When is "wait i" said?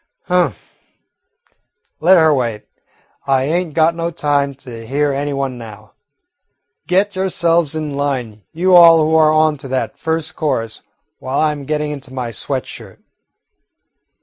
2.33-3.43